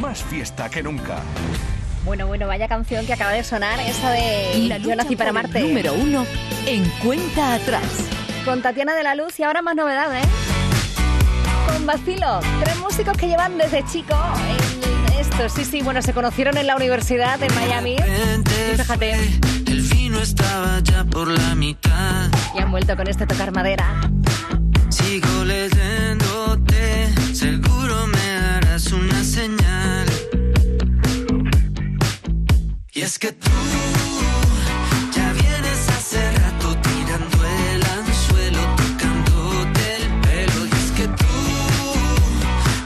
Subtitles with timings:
[0.00, 1.18] más fiesta que nunca.
[2.04, 5.60] Bueno, bueno, vaya canción que acaba de sonar, esa de Yo nací para Marte.
[5.60, 6.26] Número uno
[6.66, 7.82] en cuenta atrás.
[8.44, 10.26] Con Tatiana de la Luz y ahora más novedades.
[11.66, 14.16] Con Vacilo, tres músicos que llevan desde chico
[14.48, 15.48] en esto.
[15.50, 17.96] Sí, sí, bueno, se conocieron en la Universidad de Miami.
[17.96, 19.12] Y fíjate.
[19.66, 22.30] El vino estaba ya por la mitad.
[22.56, 24.00] Y han vuelto con este tocar madera.
[24.88, 26.09] Sigo leyéndote,
[33.00, 33.50] Y es que tú
[35.16, 40.66] ya vienes hace rato tirando el anzuelo, tocándote el pelo.
[40.66, 41.34] Y es que tú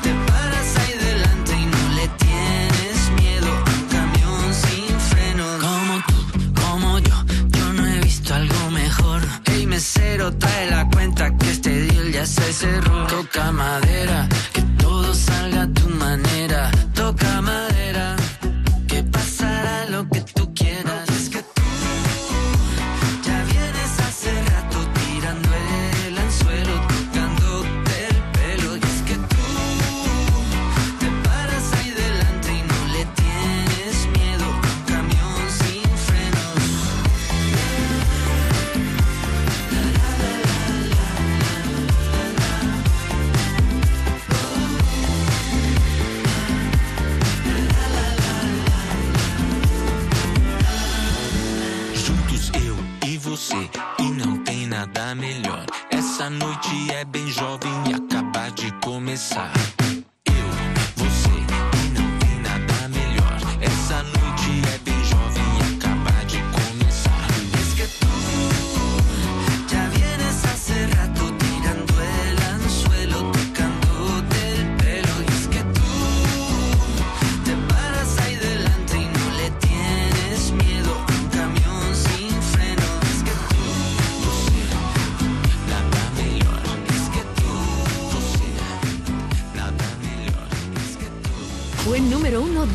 [0.05, 5.45] te paras ahí delante y no le tienes miedo a un camión sin freno.
[5.59, 9.21] Como tú, como yo, yo no he visto algo mejor.
[9.47, 13.09] El mesero trae la cuenta que este deal ya se cerró.
[13.09, 13.51] Toca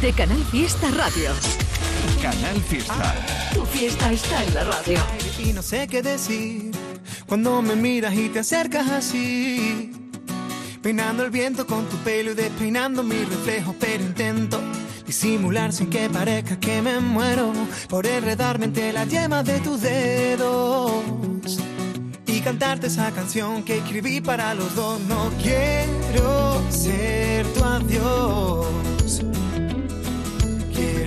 [0.10, 1.30] de Canal Fiesta Radio.
[2.20, 3.16] Canal Fiesta.
[3.54, 5.00] Tu fiesta está en la radio.
[5.38, 6.72] y no sé qué decir
[7.28, 9.92] cuando me miras y te acercas así.
[10.82, 14.60] Peinando el viento con tu pelo y despeinando mi reflejo, pero intento
[15.06, 17.54] disimular sin que parezca que me muero
[17.88, 21.04] por enredarme entre las yemas de tus dedos
[22.26, 25.00] y cantarte esa canción que escribí para los dos.
[25.02, 28.99] No quiero ser tu adiós.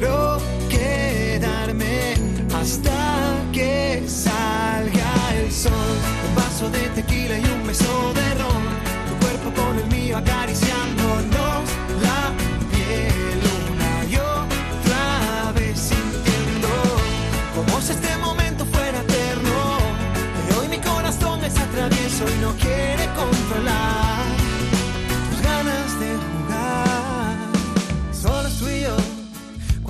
[0.02, 2.14] Quiero quedarme
[2.60, 2.90] hasta
[3.52, 5.94] que salga el sol.
[6.28, 8.64] Un vaso de tequila y un beso de ron.
[9.08, 11.62] Tu cuerpo con el mío acariciándonos
[12.02, 12.32] la
[12.72, 16.68] piel una y otra vez sintiendo
[17.54, 19.78] como si este momento fuera eterno.
[20.48, 22.81] Pero hoy mi corazón es atravieso y no quiere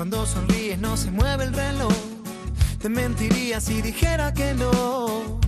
[0.02, 1.92] Cuando sonríes no se mueve el reloj.
[2.80, 5.38] Te mentiría si dijera que no.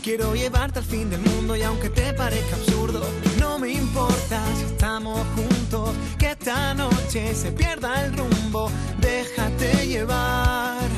[0.00, 3.04] Quiero llevarte al fin del mundo y aunque te parezca absurdo,
[3.40, 5.90] no me importa si estamos juntos.
[6.20, 8.70] Que esta noche se pierda el rumbo.
[9.00, 10.88] Déjate llevar.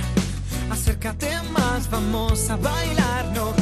[0.71, 3.25] Acércate más, vamos a bailar.
[3.35, 3.55] No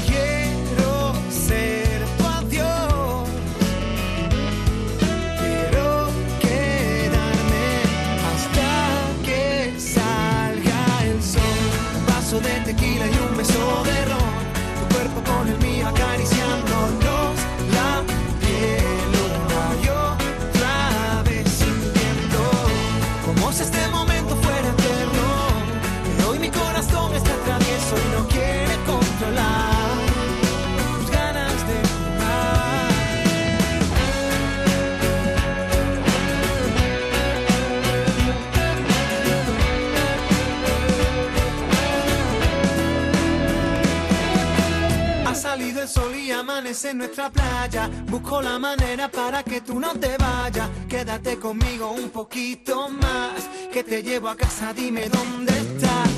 [46.82, 47.88] en nuestra playa.
[48.06, 50.68] Busco la manera para que tú no te vayas.
[50.88, 53.48] Quédate conmigo un poquito más.
[53.72, 56.08] Que te llevo a casa, dime dónde estás.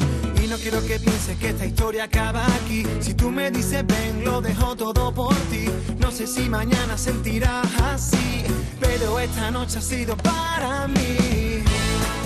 [0.43, 2.87] Y no quiero que pienses que esta historia acaba aquí.
[3.01, 5.67] Si tú me dices ven, lo dejo todo por ti.
[5.99, 8.45] No sé si mañana sentirás así.
[8.81, 11.63] Pero esta noche ha sido para mí.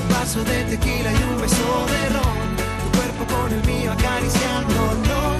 [0.03, 2.49] Un vaso de tequila y un beso de ron.
[2.81, 5.39] Tu cuerpo con el mío acariciándonos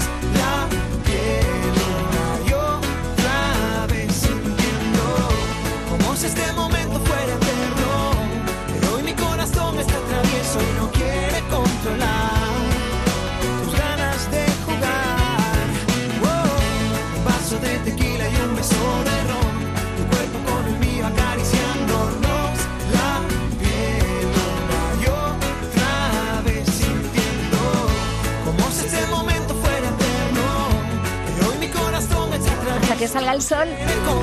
[33.08, 33.69] salga el sol.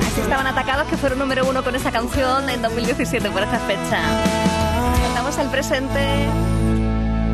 [0.06, 4.00] Así estaban atacados que fueron número uno con esa canción en 2017 por esta fecha.
[5.04, 6.26] Contamos el presente.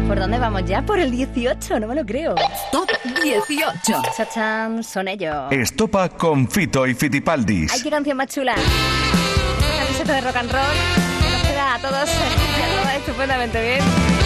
[0.07, 0.83] ¿Por dónde vamos ya?
[0.83, 2.35] Por el 18, no me lo creo.
[2.71, 2.89] Top
[3.23, 4.03] 18.
[4.17, 5.51] Chachán, son ellos.
[5.51, 7.83] Estopa con Fito y Ay, Fitipaldis.
[7.83, 8.55] qué canción más chula.
[9.79, 10.63] Camiseta de rock and roll
[11.23, 14.24] que nos queda a todos, a todos estupendamente bien.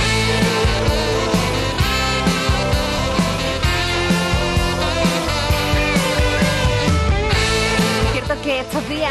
[8.37, 9.11] Que estos días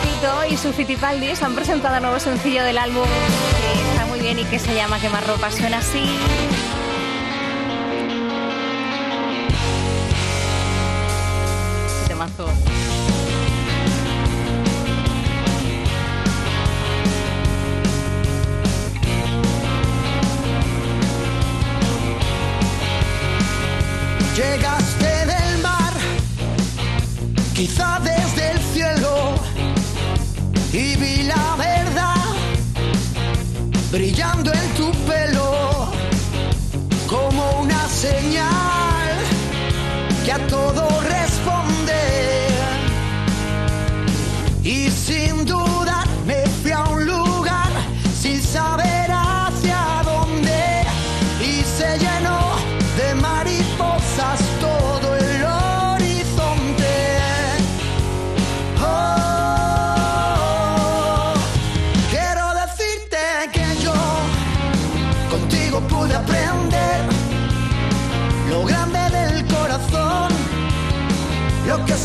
[0.00, 4.38] Fito y su Fitipaldis han presentado el nuevo sencillo del álbum que está muy bien
[4.38, 5.50] y que se llama Quemar ropa.
[5.50, 6.04] Suena así.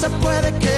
[0.10, 0.77] Lo que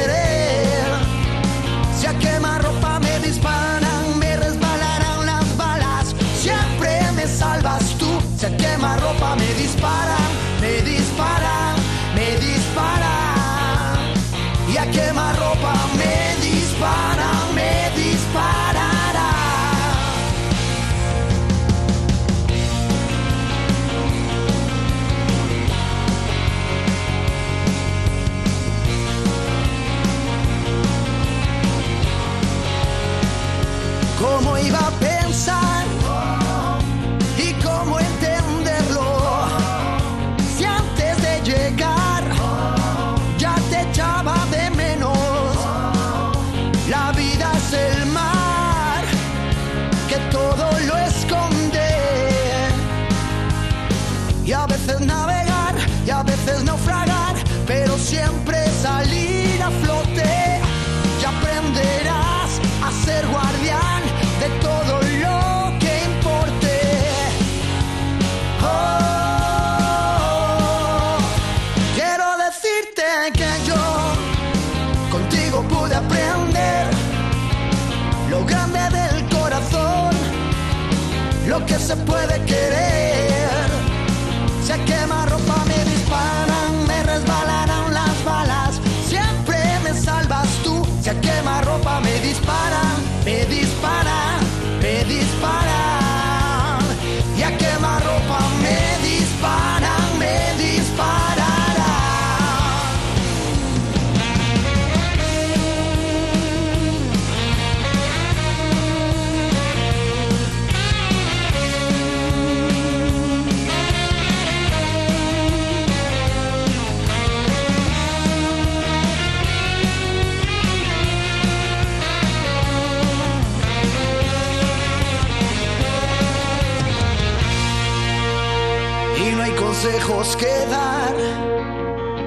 [129.50, 131.16] hay consejos que dar.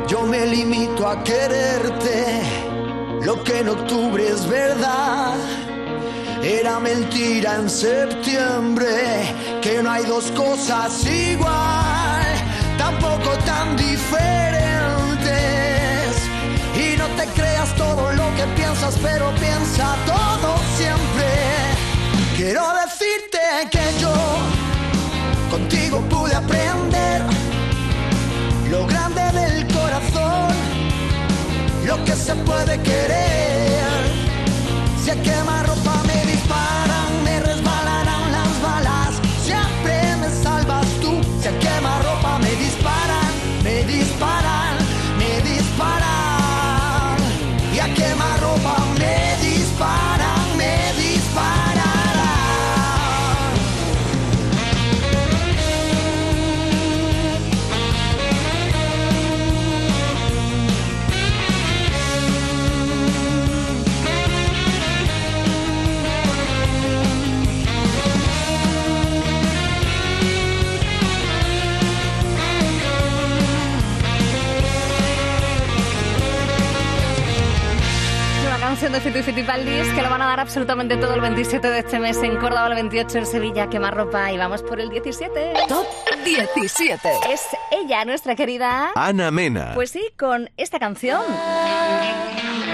[0.09, 2.43] Yo me limito a quererte,
[3.23, 5.35] lo que en octubre es verdad.
[6.43, 12.26] Era mentira en septiembre, que no hay dos cosas igual,
[12.79, 14.02] tampoco tan diferentes.
[16.75, 21.31] Y no te creas todo lo que piensas, pero piensa todo siempre.
[22.37, 23.38] Quiero decirte
[23.71, 24.12] que yo
[31.96, 34.02] lo que se puede querer.
[35.02, 35.82] Si a quemarropa
[79.00, 82.22] Fito y Fitipaldis, que lo van a dar absolutamente todo el 27 de este mes
[82.22, 85.54] en Córdoba, el 28 en Sevilla, quema ropa y vamos por el 17.
[85.68, 85.87] Top
[86.25, 87.08] 17.
[87.30, 89.72] Es ella, nuestra querida Ana Mena.
[89.75, 91.22] Pues sí, con esta canción.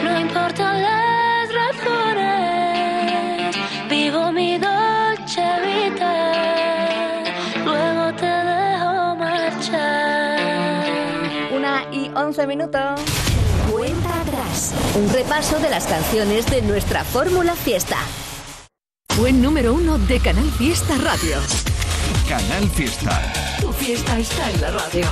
[0.02, 3.56] No importan las razones,
[3.88, 7.22] vivo mi dolce vida,
[7.64, 10.38] luego te dejo marchar.
[11.52, 13.00] Una y 11 minutos.
[14.94, 17.96] Un repaso de las canciones de nuestra fórmula fiesta.
[19.08, 21.38] Fue número uno de Canal Fiesta Radio.
[22.28, 23.32] Canal Fiesta.
[23.60, 25.06] Tu fiesta está en la radio.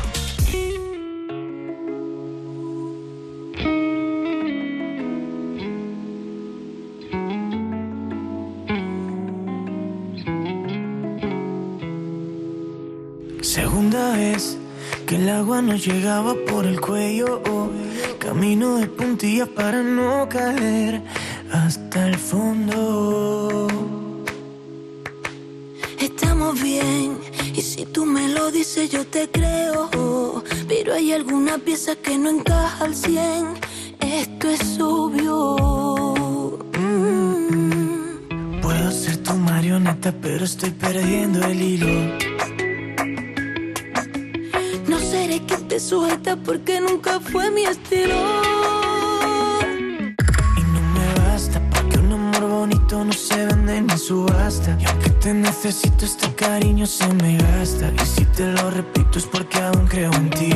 [13.42, 14.58] Segunda vez
[15.06, 17.42] que el agua nos llegaba por el cuello.
[18.26, 21.00] Camino de puntillas para no caer
[21.52, 23.68] hasta el fondo.
[26.00, 27.18] Estamos bien,
[27.54, 32.30] y si tú me lo dices yo te creo, pero hay alguna pieza que no
[32.30, 33.46] encaja al 100,
[34.00, 36.58] esto es obvio.
[36.80, 38.60] Mm.
[38.60, 42.35] Puedo ser tu marioneta, pero estoy perdiendo el hilo.
[45.76, 48.14] Te sujeta porque nunca fue mi estilo.
[50.56, 54.74] Y no me basta, porque un amor bonito no se vende ni subasta.
[54.80, 57.92] Y aunque te necesito, este cariño se me gasta.
[57.92, 60.54] Y si te lo repito, es porque aún creo en ti.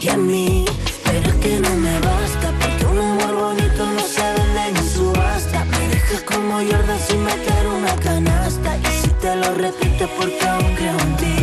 [0.00, 0.64] y a mí.
[1.04, 5.64] Pero es que no me basta, porque un amor bonito no se vende ni subasta.
[5.66, 8.78] Me dejas como Jordan sin meter una canasta.
[8.78, 11.35] Y si te lo repito es porque aún creo en ti.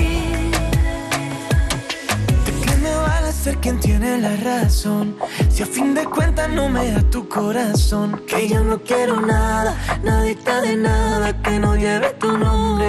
[3.43, 5.17] Ser quien tiene la razón?
[5.49, 8.21] Si a fin de cuentas no me da tu corazón.
[8.25, 12.87] Que yo no quiero nada, nadita de nada que no lleve tu nombre.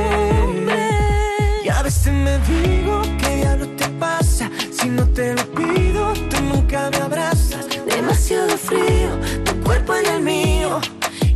[1.65, 4.49] Y a veces me digo, ¿qué diablo te pasa?
[4.71, 7.67] Si no te lo pido, tú nunca me abrazas.
[7.85, 9.11] Demasiado frío,
[9.45, 10.81] tu cuerpo en el mío.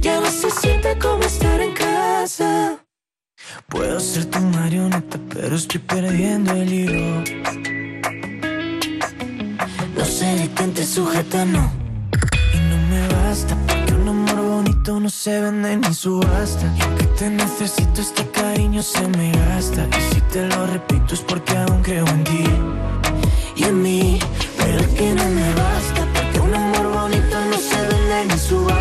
[0.00, 2.78] Ya no se siente como estar en casa.
[3.66, 7.67] Puedo ser tu marioneta, pero estoy perdiendo el hilo.
[10.08, 11.70] No seré quien te sujeta, no.
[12.54, 16.64] Y no me basta, porque un amor bonito no se vende ni subasta.
[16.78, 19.86] Y aunque te necesito, este cariño se me gasta.
[19.86, 22.44] Y si te lo repito, es porque aún creo en ti.
[23.56, 24.18] y en mí.
[24.56, 28.77] Pero es que no me basta, porque un amor bonito no se vende ni subasta.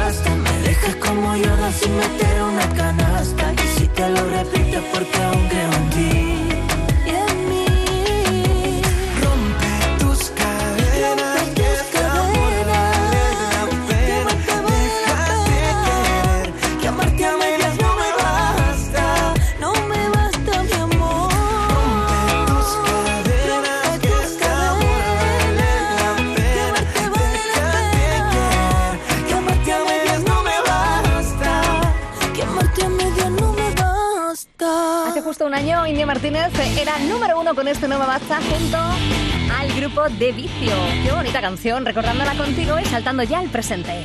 [36.32, 40.74] Martínez era número uno con este Nueva Basta junto al grupo De Vicio.
[41.02, 44.04] Qué bonita canción, recordándola contigo y saltando ya al presente.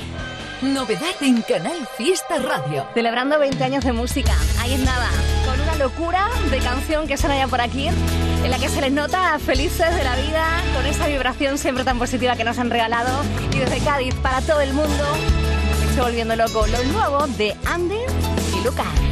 [0.60, 2.86] Novedad en Canal Fiesta Radio.
[2.94, 4.32] Celebrando 20 años de música.
[4.60, 5.08] Ahí es nada,
[5.44, 8.92] con una locura de canción que suena ya por aquí, en la que se les
[8.92, 13.24] nota felices de la vida, con esa vibración siempre tan positiva que nos han regalado.
[13.52, 15.04] Y desde Cádiz para todo el mundo,
[15.80, 16.68] me estoy volviendo loco.
[16.68, 18.06] Lo nuevo de Ander
[18.56, 19.11] y Lucas.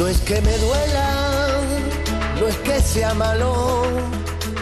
[0.00, 1.50] No es que me duela,
[2.40, 3.82] no es que sea malo,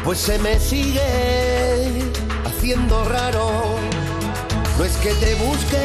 [0.02, 2.10] pues se me sigue
[2.44, 3.48] haciendo raro.
[4.76, 5.76] No es que te busque,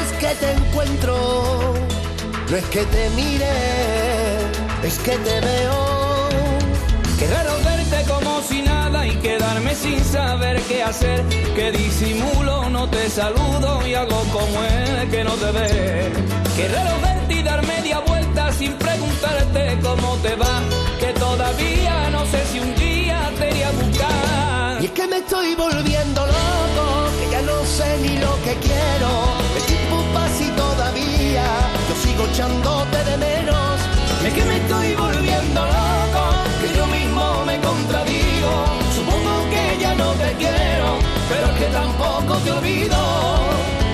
[0.00, 1.72] es que te encuentro.
[2.50, 3.48] No es que te mire,
[4.82, 5.95] es que te veo.
[8.62, 11.22] Nada y quedarme sin saber qué hacer.
[11.54, 16.12] Que disimulo, no te saludo y hago como es que no te ve.
[16.56, 20.60] Qué raro verte y dar media vuelta sin preguntarte cómo te va.
[21.00, 24.82] Que todavía no sé si un día te iré a buscar.
[24.82, 29.10] Y es que me estoy volviendo loco, que ya no sé ni lo que quiero.
[29.56, 31.44] El tiempo pasa y todavía
[31.88, 33.80] yo sigo echándote de menos.
[34.26, 36.22] Es que me estoy volviendo loco,
[36.60, 36.95] que yo me
[39.94, 43.85] no te quiero, pero que tampoco te olvido.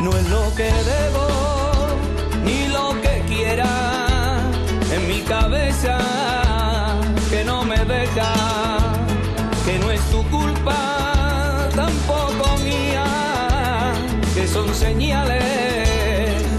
[0.00, 1.26] no es lo que debo
[2.44, 3.68] ni lo que quiera
[4.92, 5.98] en mi cabeza
[7.28, 8.32] que no me deja,
[9.64, 13.04] que no es tu culpa, tampoco mía,
[14.34, 15.44] que son señales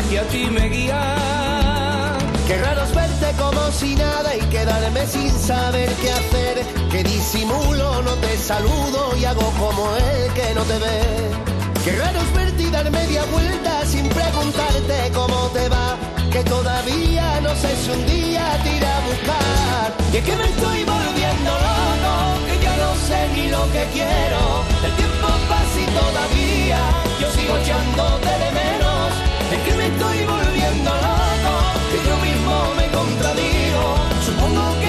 [0.10, 2.18] que a ti me guían.
[2.48, 8.02] Qué raro es verte como si nada y quedarme sin saber qué hacer, que disimulo,
[8.04, 12.62] no te saludo y hago como el que no te ve Qué raro es verte
[12.62, 15.98] y dar media vuelta sin preguntarte cómo te va.
[16.32, 19.88] Que todavía no sé si un día te irá a buscar.
[20.14, 22.14] Y es que me estoy volviendo loco,
[22.46, 24.42] que ya no sé ni lo que quiero.
[24.86, 26.80] El tiempo pasa y todavía
[27.20, 29.10] yo sigo echándote de menos.
[29.52, 31.54] Es que me estoy volviendo loco,
[31.90, 33.84] que yo mismo me contradigo.
[34.28, 34.81] Supongo que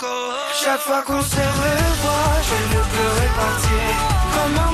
[0.00, 3.88] Chaque fois qu'on se revoit, je ne peux répartir.
[4.32, 4.67] Comment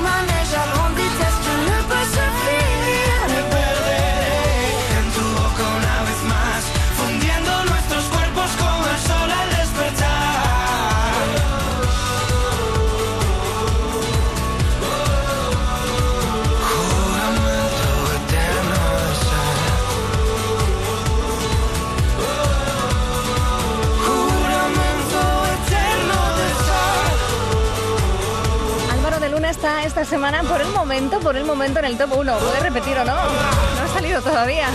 [29.95, 32.37] esta semana por el momento, por el momento en el top 1.
[32.37, 34.67] Puede repetir o no, no ha salido todavía.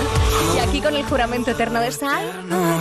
[0.57, 2.25] Y aquí con el juramento eterno de sal,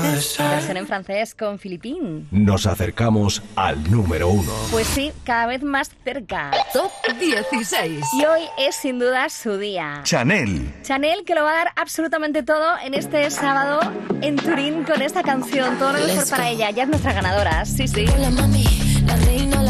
[0.02, 2.30] versión en francés con Filipín.
[2.32, 4.52] Nos acercamos al número 1.
[4.72, 6.52] Pues sí, cada vez más cerca.
[6.72, 8.06] Top 16.
[8.14, 10.00] Y hoy es sin duda su día.
[10.04, 10.74] Chanel.
[10.82, 13.82] Chanel que lo va a dar absolutamente todo en este sábado
[14.22, 15.78] en Turín con esta canción.
[15.78, 16.70] Todo lo mejor para ella.
[16.70, 17.66] Ya es nuestra ganadora.
[17.66, 18.06] Sí, sí.
[18.32, 18.64] Mami,
[19.06, 19.69] la reina, la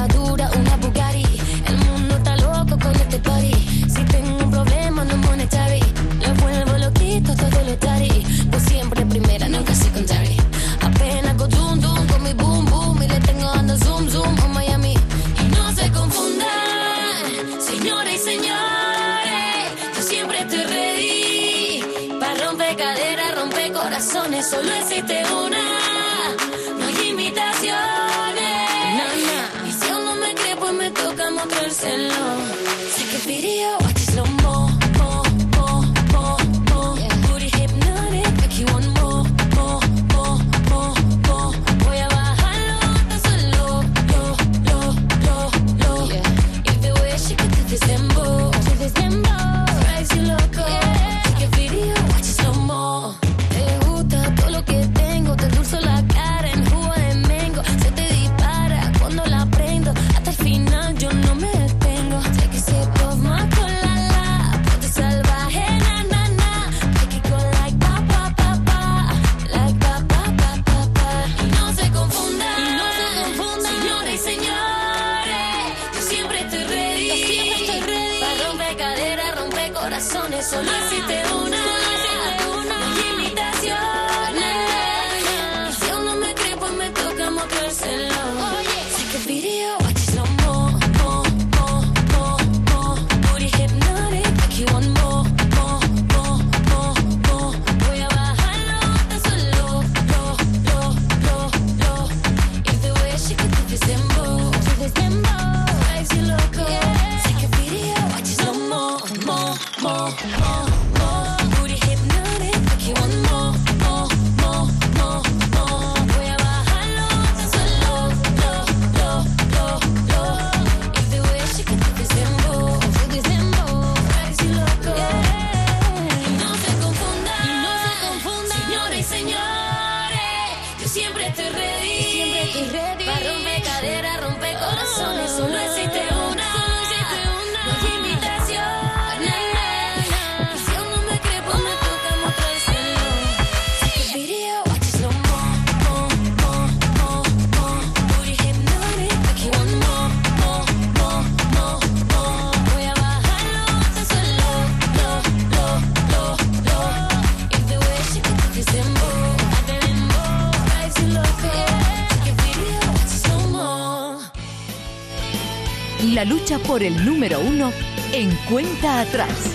[166.57, 167.71] por el número uno
[168.11, 169.53] en cuenta atrás.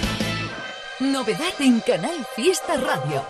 [1.01, 3.25] Novedad en Canal Fiesta Radio.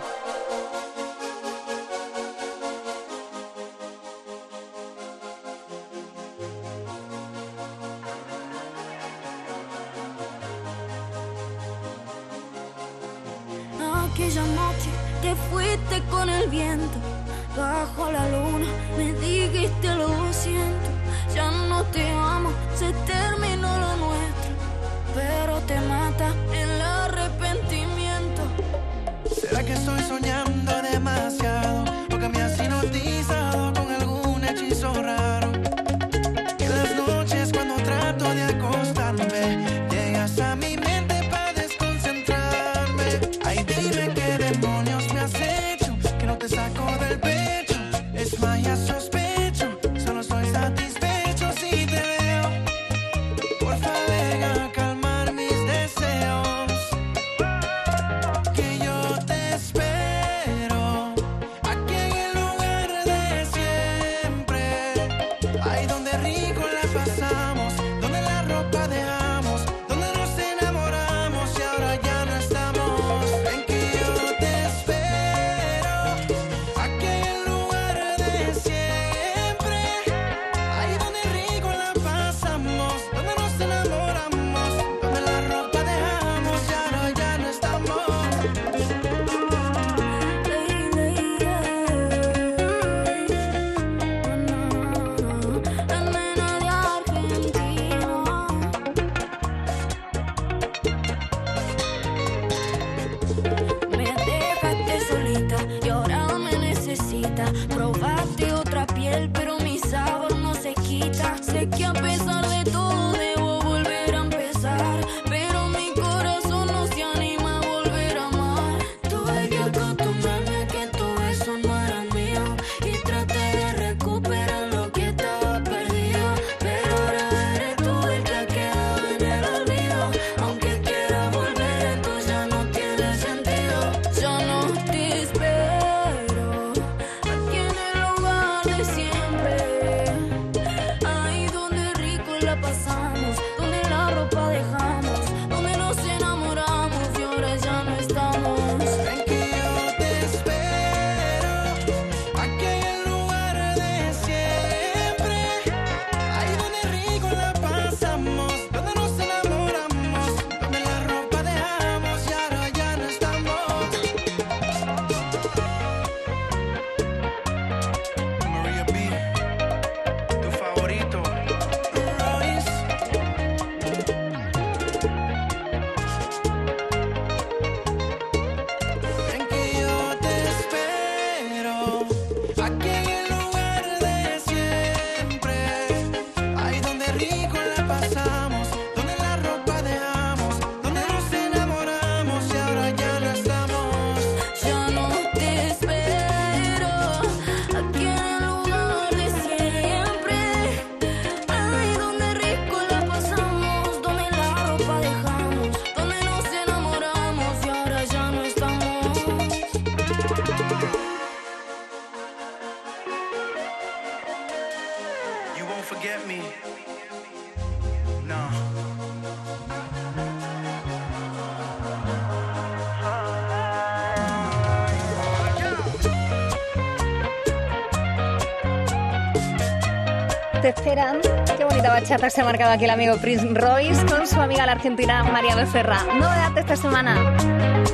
[232.15, 236.05] Se ha marcado aquí el amigo Prince Royce con su amiga la argentina María Becerra.
[236.05, 237.37] Novedad de esta semana.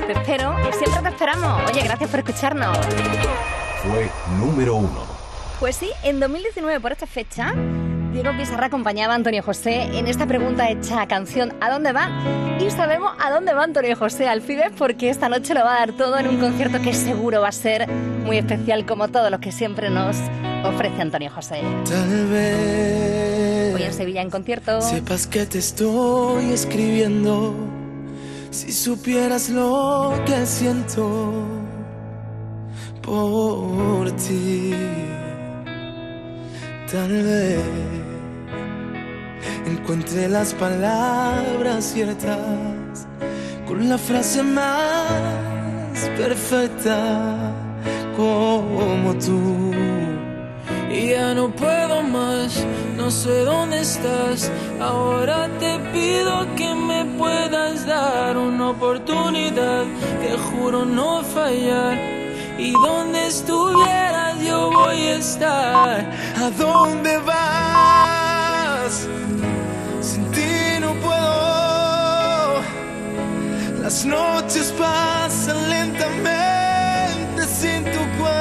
[0.07, 1.71] Te espero y siempre te esperamos.
[1.71, 2.79] Oye, gracias por escucharnos.
[3.83, 5.05] Fue número uno.
[5.59, 7.55] Pues sí, en 2019 por esta fecha,
[8.13, 12.61] Diego Pizarra acompañaba a Antonio José en esta pregunta hecha a canción ¿A dónde van?
[12.61, 15.79] Y sabemos a dónde va Antonio José al FIBE porque esta noche lo va a
[15.79, 19.41] dar todo en un concierto que seguro va a ser muy especial como todos los
[19.41, 20.17] que siempre nos
[20.63, 21.63] ofrece Antonio José.
[21.89, 23.30] Tal vez
[23.75, 24.81] Hoy en Sevilla en concierto.
[24.81, 27.55] sepas que te estoy escribiendo.
[28.51, 31.33] Si supieras lo que siento
[33.03, 34.75] por ti,
[36.91, 37.61] tal vez
[39.67, 43.07] encuentre las palabras ciertas
[43.67, 45.11] con la frase más
[46.17, 47.53] perfecta
[48.17, 49.73] como tú.
[50.93, 52.67] Y ya no puedo más,
[53.11, 54.53] no sé dónde estás.
[54.81, 59.85] Ahora te pido que me puedas dar una oportunidad.
[60.23, 61.99] Te juro no fallar.
[62.57, 66.09] Y donde estuvieras yo voy a estar.
[66.37, 69.09] ¿A dónde vas?
[70.01, 72.63] Sin ti no puedo.
[73.83, 78.40] Las noches pasan lentamente sin tu cuerpo.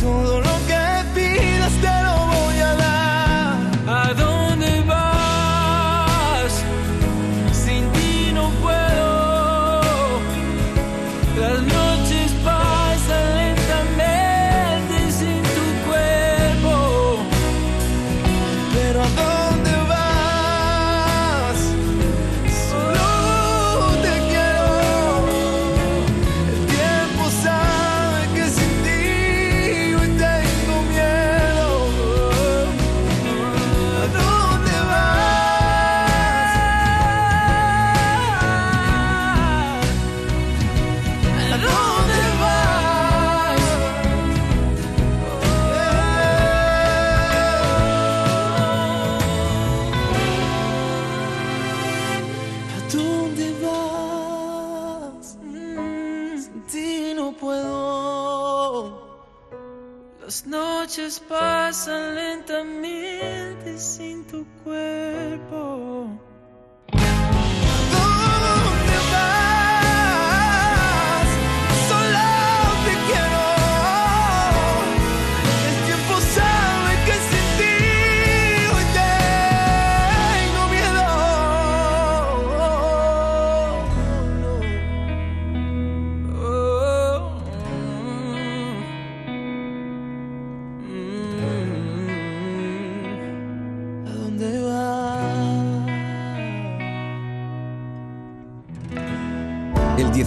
[0.00, 0.49] Todo lo
[61.18, 64.99] pasan lentamente sin tu cuerpo.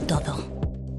[0.11, 0.43] todo.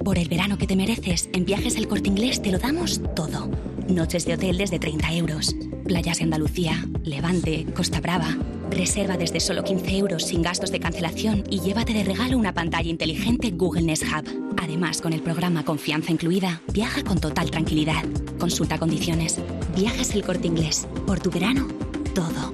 [0.03, 3.51] Por el verano que te mereces, en Viajes El Corte Inglés te lo damos todo.
[3.87, 5.55] Noches de hotel desde 30 euros.
[5.85, 8.38] Playas de Andalucía, Levante, Costa Brava.
[8.70, 12.88] Reserva desde solo 15 euros sin gastos de cancelación y llévate de regalo una pantalla
[12.88, 14.55] inteligente Google Nest Hub.
[14.57, 18.03] Además, con el programa Confianza Incluida, viaja con total tranquilidad.
[18.40, 19.38] Consulta condiciones.
[19.77, 20.88] Viajes El Corte Inglés.
[21.07, 21.68] Por tu verano,
[22.14, 22.51] todo.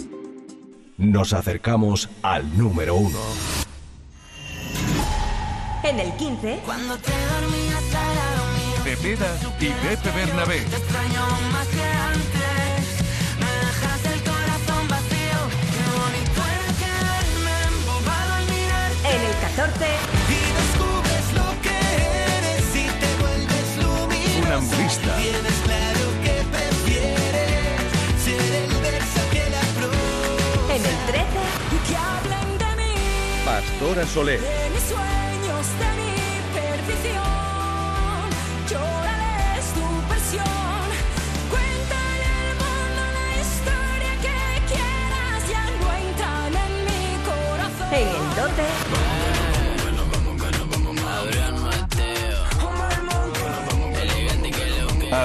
[0.96, 3.18] Nos acercamos al número uno.
[5.98, 10.60] En el 15, Cuando te dormías al lado mío, Cepeda y Pepe Bernabé.
[10.60, 12.84] te extraño más que antes.
[13.42, 15.38] Me dejas el corazón vacío.
[15.74, 18.90] Qué bonito era quedarme embobado al mirar.
[19.10, 19.86] en el 14,
[20.30, 21.76] Y descubres lo que
[22.38, 24.38] eres y te vuelves luminoso.
[24.46, 25.10] Un amplista.
[25.16, 27.90] Tienes claro que prefieres
[28.22, 30.74] ser el verso que la prosa.
[30.76, 31.42] en el 13,
[31.88, 32.94] Que hablen de mí,
[33.44, 34.40] Pastora Soler.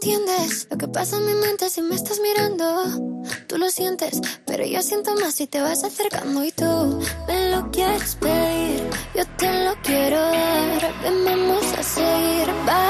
[0.00, 3.22] entiendes lo que pasa en mi mente si me estás mirando.
[3.46, 7.70] Tú lo sientes, pero yo siento más si te vas acercando y tú me lo
[7.70, 8.88] quieres pedir.
[9.14, 11.02] Yo te lo quiero dar.
[11.02, 12.89] Ven, vamos a seguir bailando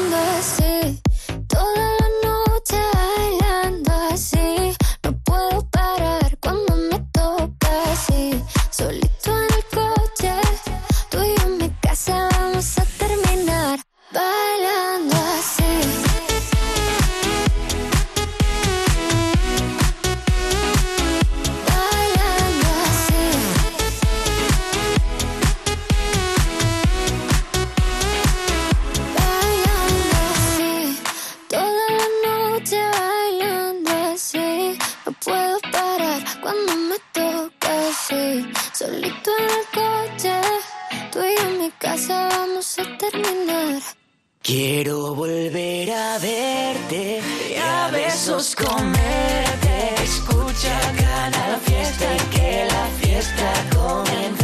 [46.73, 49.93] y a besos comerte.
[50.03, 54.40] Escucha cada fiesta y que la fiesta comience.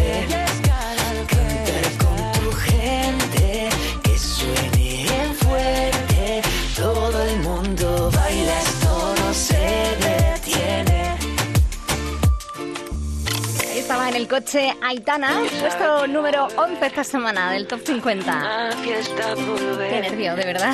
[14.27, 18.69] Coche Aitana, puesto número 11 esta semana del top 50.
[18.83, 20.73] Qué nervio, de verdad.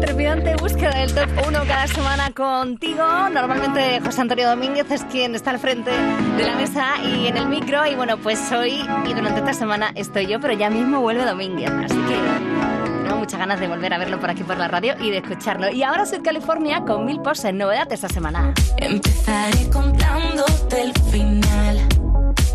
[0.00, 3.04] Trepidante búsqueda del top 1 cada semana contigo.
[3.30, 7.46] Normalmente José Antonio Domínguez es quien está al frente de la mesa y en el
[7.48, 7.86] micro.
[7.86, 11.70] Y bueno, pues hoy y durante esta semana estoy yo, pero ya mismo vuelve Domínguez.
[11.70, 15.18] Así que muchas ganas de volver a verlo por aquí por la radio y de
[15.18, 15.70] escucharlo.
[15.70, 18.52] Y ahora soy California con mil poses, novedad esta semana.
[18.76, 21.93] Empezaré contándote el final.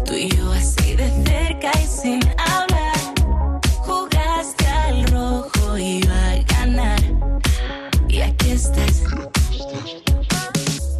[0.10, 2.98] Tú y yo así de cerca y sin hablar.
[3.82, 7.00] Jugaste al rojo, iba a ganar.
[8.08, 9.04] Y aquí estás.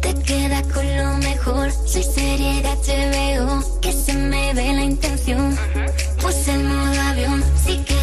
[0.00, 5.58] Te queda con lo mejor, soy serie de HBO, que se me ve la intención.
[6.22, 7.99] Puse el modo avión, si quieres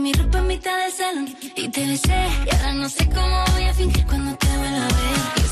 [0.00, 2.28] Mi ropa en mitad del salón y te besé.
[2.44, 5.45] Y ahora no sé cómo voy a fingir cuando te vuelva a ver.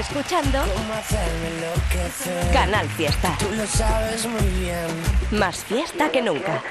[0.00, 0.58] Escuchando.
[2.52, 3.36] Canal Fiesta.
[3.38, 5.38] Tú lo sabes muy bien.
[5.38, 6.62] Más fiesta que nunca.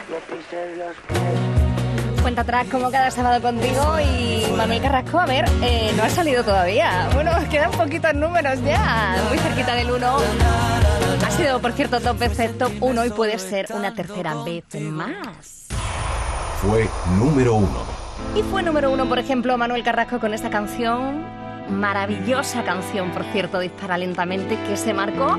[2.22, 6.44] Cuenta atrás como cada sábado contigo y Manuel Carrasco, a ver, eh, no ha salido
[6.44, 7.10] todavía.
[7.14, 10.18] Bueno, quedan poquitos números ya, muy cerquita del 1.
[11.26, 15.68] Ha sido, por cierto, dos veces top 1 y puede ser una tercera vez más.
[16.62, 18.00] Fue número uno.
[18.36, 21.26] Y fue número uno, por ejemplo, Manuel Carrasco con esta canción,
[21.70, 25.38] maravillosa canción, por cierto, Dispara Lentamente, que se marcó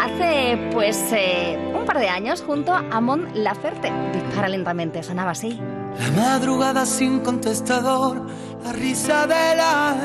[0.00, 3.92] hace, pues, eh, un par de años junto a Mon Laferte.
[4.12, 5.60] Dispara Lentamente, sonaba así.
[5.98, 8.26] La madrugada sin contestador,
[8.62, 9.96] la risa de la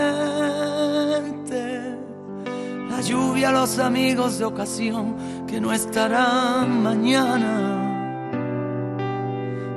[1.22, 1.98] gente,
[2.90, 7.80] la lluvia, los amigos de ocasión que no estarán mañana.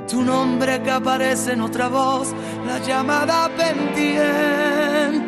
[0.07, 2.33] Tu nombre que aparece en otra voz,
[2.65, 5.27] la llamada pendiente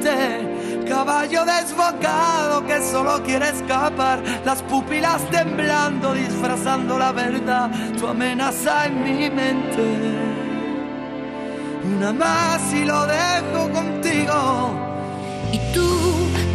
[0.89, 9.03] caballo desbocado que solo quiere escapar, las pupilas temblando, disfrazando la verdad, tu amenaza en
[9.03, 9.83] mi mente.
[11.95, 14.71] Una más y lo dejo contigo.
[15.51, 15.87] Y tú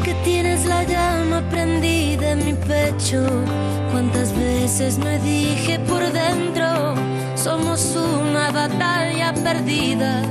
[0.03, 3.25] que tienes la llama prendida en mi pecho,
[3.93, 6.95] cuántas veces me dije por dentro,
[7.37, 10.23] somos una batalla perdida.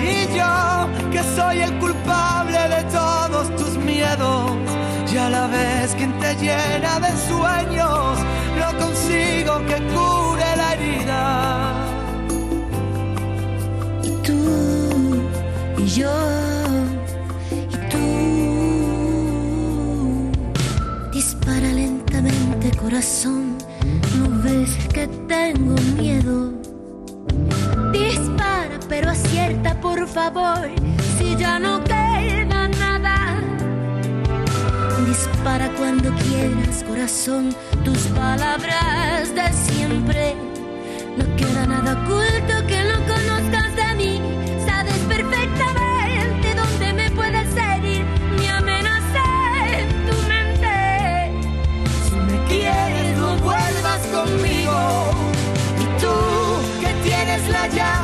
[0.00, 4.52] Y yo, que soy el culpable de todos tus miedos,
[5.12, 8.18] y a la vez quien te llena de sueños,
[8.58, 11.74] no consigo que cure la herida.
[14.02, 15.22] Y tú
[15.78, 16.10] y yo
[17.50, 18.06] y tú.
[21.12, 23.58] Dispara lentamente, corazón.
[24.16, 26.61] No ves que tengo miedo.
[28.92, 30.68] Pero acierta, por favor.
[31.16, 33.40] Si ya no queda nada.
[35.06, 37.56] Dispara cuando quieras, corazón.
[37.86, 40.34] Tus palabras de siempre.
[41.16, 44.20] No queda nada oculto que no conozcas de mí.
[44.66, 48.04] Sabes perfectamente dónde me puedes herir.
[48.38, 49.24] Mi amenaza
[49.72, 51.32] en tu mente.
[52.04, 54.76] Si me quieres, no vuelvas conmigo.
[55.80, 56.14] Y tú,
[56.82, 58.01] que tienes la mi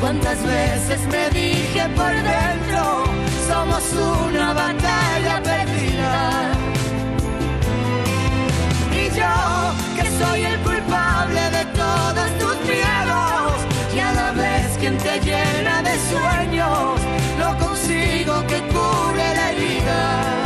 [0.00, 3.04] cuántas veces me dije por dentro,
[3.48, 3.82] somos
[4.28, 6.52] una batalla perdida.
[8.92, 9.34] Y yo,
[9.96, 13.52] que soy el culpable de todos tus miedos,
[13.94, 17.00] y a la vez quien te llena de sueños,
[17.38, 20.45] no consigo que cure la herida.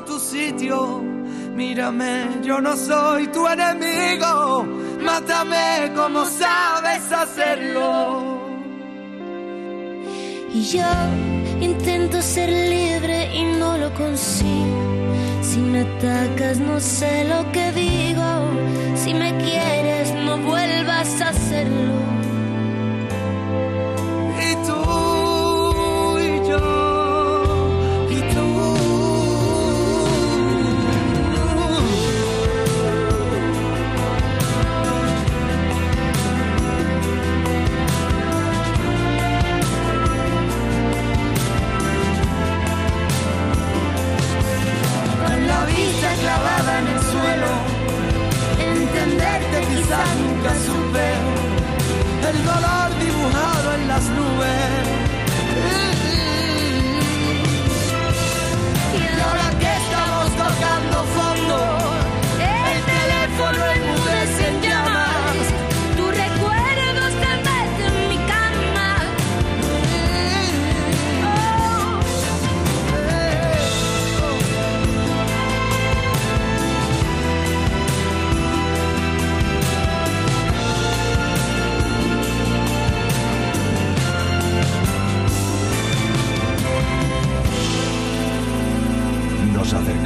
[0.00, 1.02] tu sitio.
[1.54, 4.64] Mírame, yo no soy tu enemigo.
[5.00, 8.40] Mátame como sabes hacerlo.
[10.54, 10.92] Y yo
[11.60, 14.82] intento ser libre y no lo consigo.
[15.42, 18.30] Si me atacas no sé lo que digo.
[18.94, 20.21] Si me quieres no
[49.94, 50.31] 我们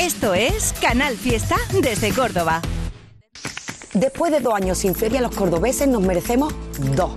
[0.00, 2.62] Esto es Canal Fiesta desde Córdoba.
[3.92, 6.54] Después de dos años sin feria, los cordobeses nos merecemos
[6.94, 7.12] dos.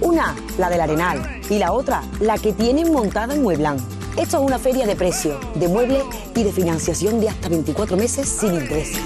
[0.00, 3.76] Una, la del Arenal, y la otra, la que tienen montada en Mueblán.
[4.16, 6.02] Esto es una feria de precio, de muebles
[6.34, 9.00] y de financiación de hasta 24 meses sin intereses.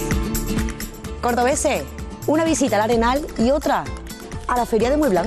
[1.21, 1.83] Cordobeses,
[2.27, 3.85] una visita al Arenal y otra
[4.47, 5.27] a la feria de Mueblán.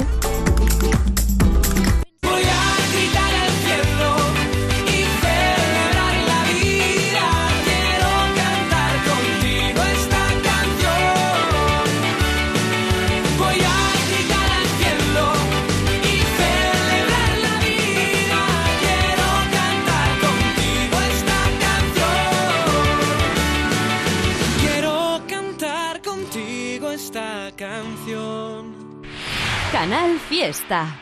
[29.79, 30.93] Canal Fiesta.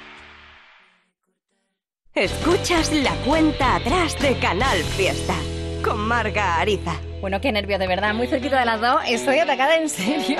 [2.13, 5.33] Escuchas la cuenta atrás de Canal Fiesta
[5.83, 6.93] con Marga Ariza.
[7.19, 8.13] Bueno, qué nervio, de verdad.
[8.13, 9.01] Muy cerquita de las dos.
[9.07, 10.39] Estoy atacada en serio.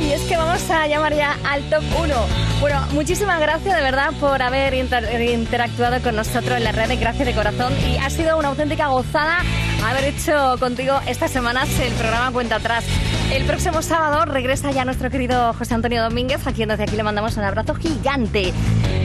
[0.00, 2.14] Y es que vamos a llamar ya al top 1.
[2.62, 6.98] Bueno, muchísimas gracias de verdad por haber inter- interactuado con nosotros en las redes.
[6.98, 7.74] Gracias de corazón.
[7.86, 9.40] Y ha sido una auténtica gozada
[9.84, 12.86] haber hecho contigo estas semanas el programa Cuenta Atrás.
[13.32, 17.02] El próximo sábado regresa ya nuestro querido José Antonio Domínguez, a quien desde aquí le
[17.02, 18.52] mandamos un abrazo gigante.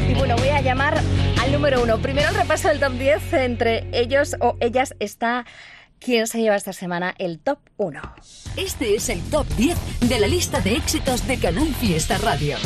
[0.09, 0.97] Y bueno, voy a llamar
[1.41, 1.97] al número uno.
[1.99, 3.34] Primero el repaso del top 10.
[3.34, 5.45] Entre ellos o ellas está
[5.99, 8.01] quien se lleva esta semana el top 1.
[8.57, 9.78] Este es el top 10
[10.09, 12.57] de la lista de éxitos de Canal Fiesta Radio.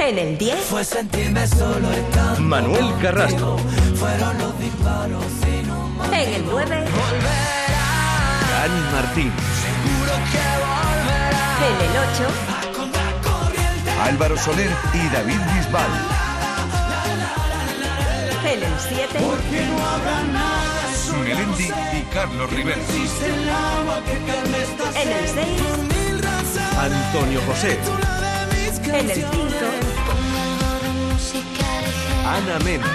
[0.00, 1.88] En el 10 Fue sentirme solo
[2.40, 3.58] Manuel Carrasco.
[3.94, 6.14] Fueron los disparos sin un motivo.
[6.14, 6.84] En el 9
[8.50, 9.32] Dani Martín.
[11.66, 13.90] En el 8 A contracorriente.
[14.02, 15.92] Álvaro Soler y David Bisbal.
[18.44, 22.80] En el 7 Porque no habrá nada solo Melendi y Carlos Rivera.
[24.94, 25.34] En el sed.
[25.34, 26.78] 6 Por mil razones.
[26.78, 27.78] Antonio José.
[28.84, 29.26] En el 5
[32.24, 32.86] Ana Mena.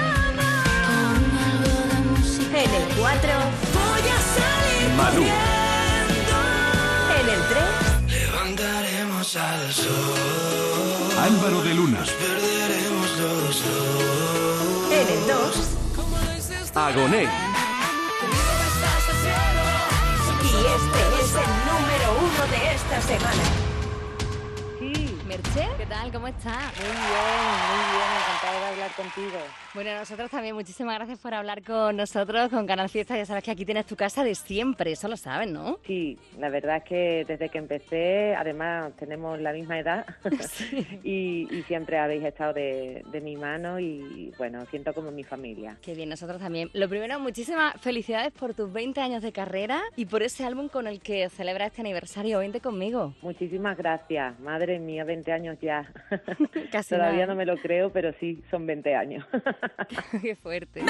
[2.53, 3.29] En el 4
[3.73, 5.61] Voy a salir Malú.
[9.22, 9.86] Al sol.
[11.19, 11.99] Álvaro de Luna.
[11.99, 14.91] Perderemos los dos.
[14.91, 17.30] En el 2 Agoné.
[20.41, 23.70] Y este es el número 1 de esta semana.
[25.54, 26.12] ¿Qué tal?
[26.14, 26.64] ¿Cómo estás?
[26.78, 29.38] Muy bien, muy bien, encantada de hablar contigo.
[29.74, 33.18] Bueno, nosotros también, muchísimas gracias por hablar con nosotros, con Canal Fiesta.
[33.18, 35.80] Ya sabes que aquí tienes tu casa de siempre, eso lo saben, ¿no?
[35.86, 40.06] Sí, la verdad es que desde que empecé, además tenemos la misma edad
[41.04, 45.78] y, y siempre habéis estado de, de mi mano y bueno, siento como mi familia.
[45.82, 46.70] Qué bien, nosotros también.
[46.74, 50.88] Lo primero, muchísimas felicidades por tus 20 años de carrera y por ese álbum con
[50.88, 53.16] el que celebra este aniversario 20 conmigo.
[53.22, 55.91] Muchísimas gracias, madre mía, 20 años ya.
[56.71, 57.33] Casi Todavía nada.
[57.33, 59.25] no me lo creo, pero sí, son 20 años.
[60.21, 60.81] Qué fuerte.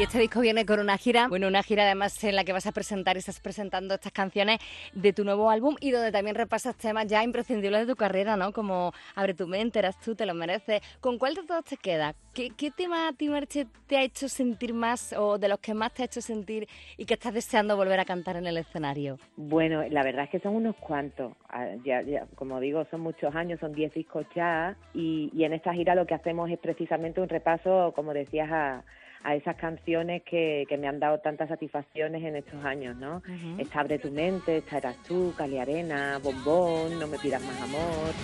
[0.00, 2.66] Y este disco viene con una gira, bueno, una gira además en la que vas
[2.66, 4.58] a presentar y estás presentando estas canciones
[4.94, 8.50] de tu nuevo álbum y donde también repasas temas ya imprescindibles de tu carrera, ¿no?
[8.54, 10.80] Como Abre tu mente, eras tú, te lo mereces.
[11.02, 12.14] ¿Con cuál de todos te queda?
[12.32, 15.74] ¿Qué, qué tema a ti, Merche, te ha hecho sentir más o de los que
[15.74, 19.18] más te ha hecho sentir y que estás deseando volver a cantar en el escenario?
[19.36, 21.34] Bueno, la verdad es que son unos cuantos.
[21.50, 24.78] Ah, Ya, ya, como digo, son muchos años, son 10 discos ya.
[24.94, 28.82] Y en esta gira lo que hacemos es precisamente un repaso, como decías, a,
[29.22, 33.16] a esas canciones que, que me han dado tantas satisfacciones en estos años, ¿no?
[33.18, 33.60] Ujú.
[33.60, 38.14] Esta Abre tu mente, esta Eras tú, Cali Arena, Bombón, No me pidas más amor.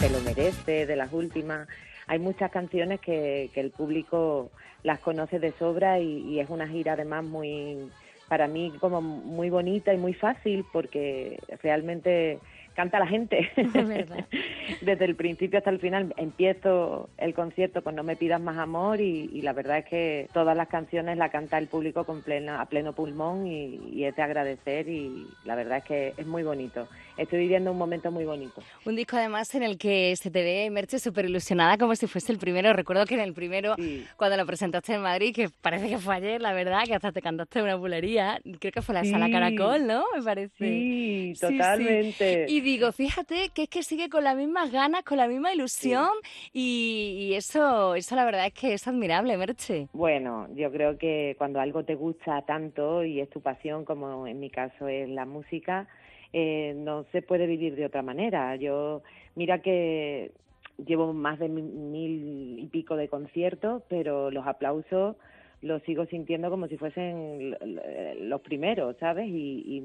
[0.00, 1.68] Te lo merece, de las últimas.
[2.06, 4.50] Hay muchas canciones que, que el público
[4.82, 7.90] las conoce de sobra y, y es una gira además muy,
[8.28, 12.40] para mí como muy bonita y muy fácil porque realmente
[12.74, 13.50] canta la gente.
[14.80, 19.00] Desde el principio hasta el final empiezo el concierto con No me pidas más amor
[19.00, 22.60] y, y la verdad es que todas las canciones la canta el público con plena,
[22.60, 26.42] a pleno pulmón y, y es de agradecer y la verdad es que es muy
[26.42, 26.88] bonito.
[27.16, 28.62] Estoy viviendo un momento muy bonito.
[28.86, 32.32] Un disco además en el que se te ve, Merche, súper ilusionada como si fuese
[32.32, 32.72] el primero.
[32.72, 33.74] Recuerdo que en el primero,
[34.16, 37.20] cuando lo presentaste en Madrid, que parece que fue ayer, la verdad, que hasta te
[37.22, 38.40] cantaste una bulería.
[38.58, 39.32] Creo que fue la sala Sí.
[39.32, 40.04] Caracol, ¿no?
[40.16, 40.56] Me parece.
[40.58, 41.40] Sí, sí.
[41.40, 42.46] totalmente.
[42.48, 46.08] Y digo, fíjate que es que sigue con las mismas ganas, con la misma ilusión
[46.52, 49.88] y, y eso, eso la verdad es que es admirable, Merche.
[49.92, 54.40] Bueno, yo creo que cuando algo te gusta tanto y es tu pasión, como en
[54.40, 55.86] mi caso es la música,
[56.32, 58.56] eh, no se puede vivir de otra manera.
[58.56, 59.02] Yo,
[59.34, 60.32] mira que
[60.86, 65.16] llevo más de mi- mil y pico de conciertos, pero los aplausos
[65.62, 67.56] los sigo sintiendo como si fuesen
[68.28, 69.28] los primeros, ¿sabes?
[69.28, 69.82] Y, y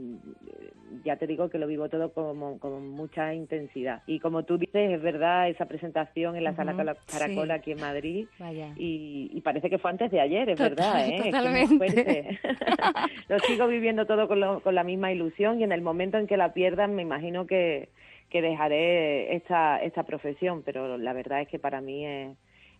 [1.06, 4.02] ya te digo que lo vivo todo como, con mucha intensidad.
[4.08, 7.52] Y como tú dices, es verdad, esa presentación en la sala Ujú, Cala- Caracol sí.
[7.52, 8.74] aquí en Madrid, Vaya.
[8.76, 11.18] y, y parece que fue antes de ayer, es Total- verdad, ¿eh?
[11.18, 12.40] Es que totalmente.
[13.30, 16.26] lo sigo viviendo todo con, lo- con la misma ilusión y en el momento en
[16.28, 17.90] que la pierdan me imagino que,
[18.30, 22.36] que dejaré esta, esta profesión, pero la verdad es que para mí es,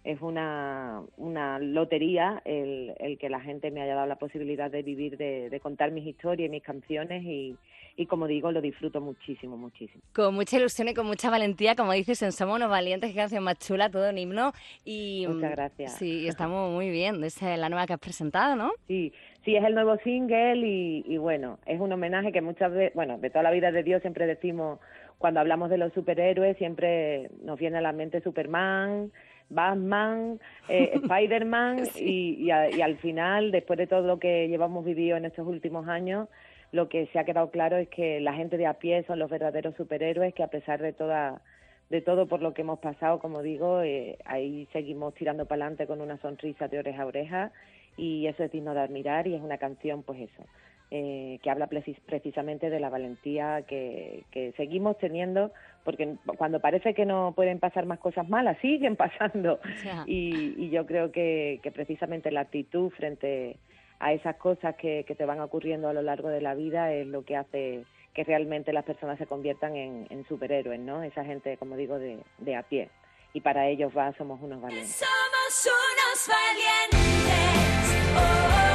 [0.08, 4.82] es una, una lotería el, el que la gente me haya dado la posibilidad de
[4.82, 7.58] vivir, de, de contar mis historias y mis canciones y,
[7.98, 10.02] y como digo, lo disfruto muchísimo, muchísimo.
[10.16, 13.44] Con mucha ilusión y con mucha valentía, como dices, en Somos unos valientes, qué canción
[13.44, 14.54] más chula, todo un himno.
[14.86, 15.92] Y, Muchas mm, gracias.
[15.98, 17.22] Sí, estamos muy bien.
[17.26, 18.72] Esa es la nueva que has presentado, ¿no?
[18.88, 19.12] Sí,
[19.44, 23.18] sí, es el nuevo single y, y bueno, es un homenaje que muchas veces, bueno,
[23.18, 24.80] de toda la vida de Dios siempre decimos,
[25.18, 29.12] cuando hablamos de los superhéroes, siempre nos viene a la mente Superman,
[29.50, 30.40] Batman,
[30.70, 35.18] eh, Spider-Man y, y, a- y al final, después de todo lo que llevamos vivido
[35.18, 36.28] en estos últimos años,
[36.72, 39.30] lo que se ha quedado claro es que la gente de a pie son los
[39.30, 41.42] verdaderos superhéroes que a pesar de toda
[41.90, 45.88] de todo por lo que hemos pasado, como digo, eh, ahí seguimos tirando para adelante
[45.88, 47.52] con una sonrisa de oreja a oreja
[47.96, 50.44] y eso es digno de admirar y es una canción, pues eso,
[50.92, 55.52] eh, que habla precis- precisamente de la valentía que, que seguimos teniendo,
[55.84, 59.60] porque cuando parece que no pueden pasar más cosas malas, siguen pasando.
[60.06, 63.58] Y, y yo creo que, que precisamente la actitud frente
[64.00, 67.08] a esas cosas que, que te van ocurriendo a lo largo de la vida es
[67.08, 67.84] lo que hace
[68.14, 71.04] que realmente las personas se conviertan en, en superhéroes, ¿no?
[71.04, 72.90] Esa gente, como digo, de, de a pie.
[73.34, 74.96] Y para ellos va, somos unos valientes.
[75.04, 78.16] Somos unos valientes.
[78.16, 78.67] Oh, oh, oh.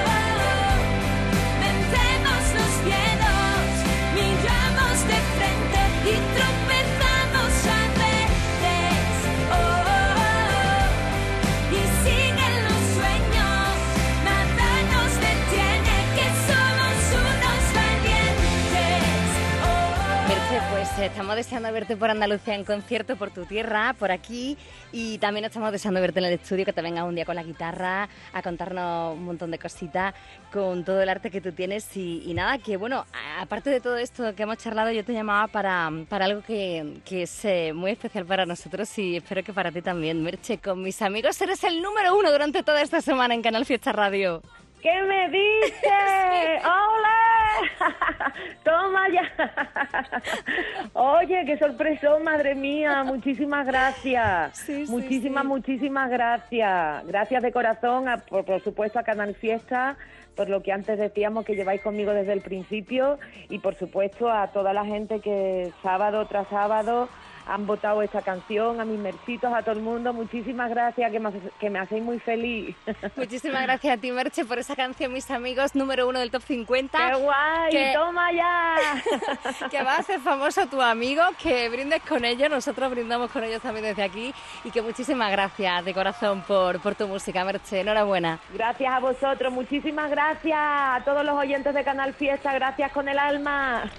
[21.06, 24.56] Estamos deseando verte por Andalucía en concierto, por tu tierra, por aquí.
[24.92, 27.42] Y también estamos deseando verte en el estudio, que te vengas un día con la
[27.42, 30.14] guitarra a contarnos un montón de cositas
[30.52, 31.96] con todo el arte que tú tienes.
[31.96, 33.04] Y, y nada, que bueno,
[33.40, 37.22] aparte de todo esto que hemos charlado, yo te llamaba para, para algo que, que
[37.22, 40.22] es eh, muy especial para nosotros y espero que para ti también.
[40.22, 43.90] Merche, con mis amigos eres el número uno durante toda esta semana en Canal Fiesta
[43.92, 44.40] Radio.
[44.80, 46.62] ¿Qué me dices?
[46.62, 47.31] ¡Hola!
[48.64, 49.22] Toma ya.
[50.94, 53.02] Oye, qué sorpresón, madre mía.
[53.04, 54.68] Muchísimas gracias.
[54.88, 57.06] muchísimas, muchísimas gracias.
[57.06, 59.96] Gracias de corazón, a- por, por supuesto, a Canal Fiesta,
[60.36, 64.48] por lo que antes decíamos que lleváis conmigo desde el principio y, por supuesto, a
[64.48, 67.08] toda la gente que sábado tras sábado
[67.46, 70.12] han votado esta canción, a mis mercitos, a todo el mundo.
[70.12, 72.76] Muchísimas gracias, que me, que me hacéis muy feliz.
[73.16, 76.98] Muchísimas gracias a ti, Merche, por esa canción, mis amigos, número uno del top 50.
[76.98, 77.92] ¡Qué guay!
[77.94, 79.68] ¡Toma ya!
[79.70, 83.60] que va a hacer famoso tu amigo, que brindes con ellos, nosotros brindamos con ellos
[83.62, 84.34] también desde aquí
[84.64, 87.80] y que muchísimas gracias de corazón por, por tu música, Merche.
[87.80, 88.38] Enhorabuena.
[88.52, 93.18] Gracias a vosotros, muchísimas gracias a todos los oyentes de Canal Fiesta, gracias con el
[93.18, 93.90] alma.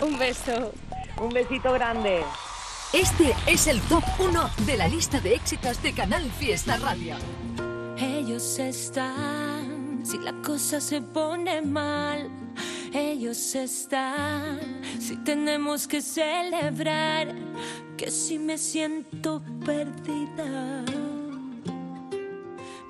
[0.00, 0.72] Un beso.
[1.18, 2.22] Un besito grande.
[2.92, 7.16] Este es el top 1 de la lista de éxitos de Canal Fiesta Radio.
[7.96, 12.30] Ellos están, si la cosa se pone mal.
[12.92, 17.34] Ellos están, si tenemos que celebrar.
[17.96, 20.84] Que si me siento perdida.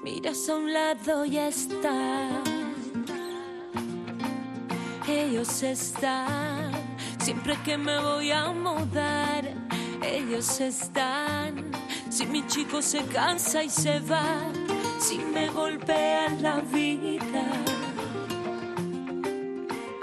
[0.03, 2.43] Miras a un lado y están.
[5.07, 6.73] Ellos están,
[7.23, 9.45] siempre que me voy a mudar.
[10.03, 11.71] Ellos están,
[12.11, 14.43] si mi chico se cansa y se va,
[14.99, 17.45] si me golpea la vida.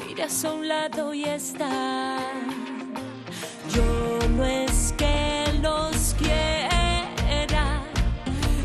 [0.07, 2.23] Miras a un lado y están.
[3.73, 7.83] Yo no es que los quiera,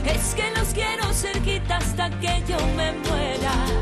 [0.07, 3.74] es que los quiero cerquita hasta que yo me muera.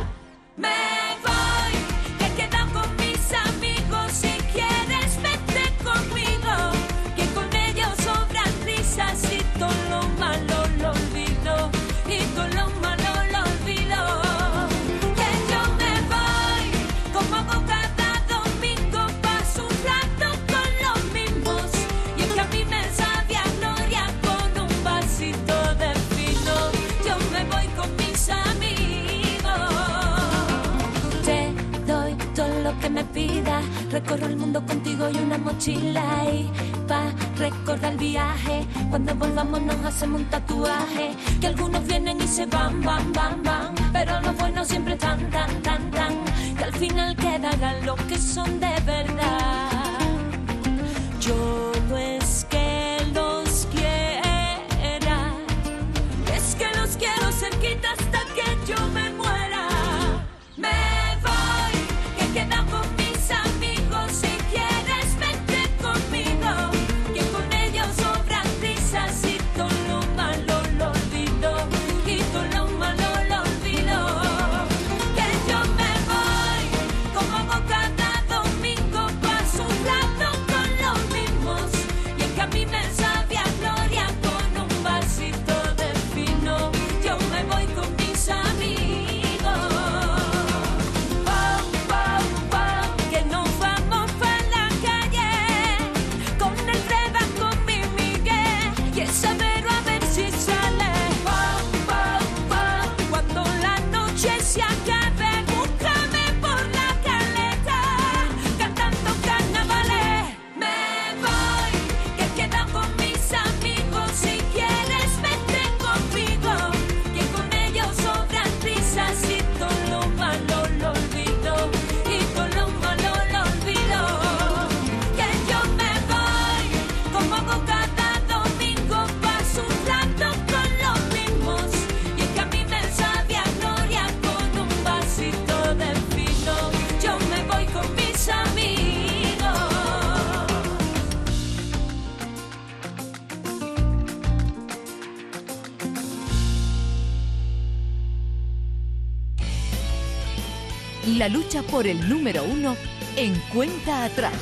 [151.61, 152.77] Por el número uno
[153.15, 154.33] en cuenta atrás.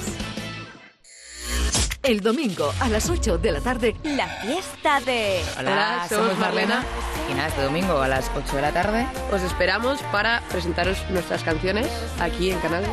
[2.05, 5.43] El domingo a las 8 de la tarde, La fiesta de...
[5.59, 6.85] Hola, somos Marlena.
[7.29, 11.43] Y nada, este domingo a las 8 de la tarde os esperamos para presentaros nuestras
[11.43, 11.89] canciones
[12.21, 12.85] aquí en Canal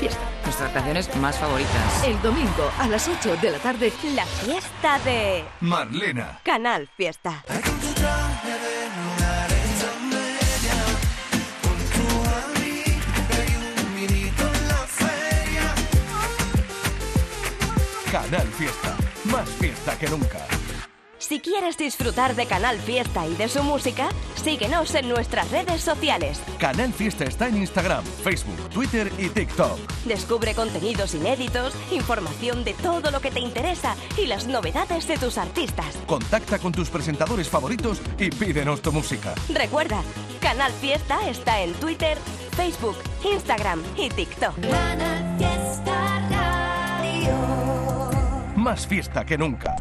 [0.00, 0.20] Fiesta.
[0.44, 2.04] Nuestras canciones más favoritas.
[2.04, 5.44] el domingo a las 8 de la tarde, La fiesta de...
[5.60, 6.40] Marlena.
[6.42, 7.44] Canal Fiesta.
[18.30, 18.96] Canal Fiesta.
[19.24, 20.46] Más fiesta que nunca.
[21.18, 26.40] Si quieres disfrutar de Canal Fiesta y de su música, síguenos en nuestras redes sociales.
[26.60, 29.80] Canal Fiesta está en Instagram, Facebook, Twitter y TikTok.
[30.04, 35.36] Descubre contenidos inéditos, información de todo lo que te interesa y las novedades de tus
[35.36, 35.96] artistas.
[36.06, 39.34] Contacta con tus presentadores favoritos y pídenos tu música.
[39.52, 40.04] Recuerda,
[40.40, 42.16] Canal Fiesta está en Twitter,
[42.56, 44.54] Facebook, Instagram y TikTok
[48.60, 49.76] más fiesta que nunca.